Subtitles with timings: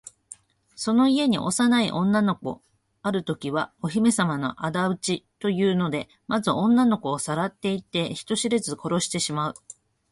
[0.75, 2.61] その家に幼い女の子が
[3.03, 9.53] あるときは、お姫さまのあだ討ちだというので、まず女の子をさらっていって、人知れず殺してしまう。